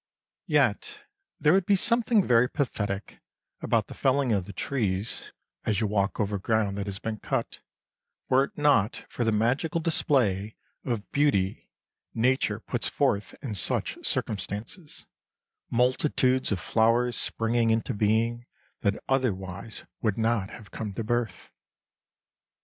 [0.47, 1.03] Yet
[1.39, 3.19] there would be something very pathetic
[3.61, 5.31] about the felling of the trees,
[5.63, 7.59] as you walk over ground that has been cut,
[8.27, 11.69] were it not for the magical display of beauty
[12.15, 15.05] nature puts forth in such circumstances,
[15.69, 18.47] multitudes of flowers springing into being
[18.79, 21.51] that otherwise would not have come to birth.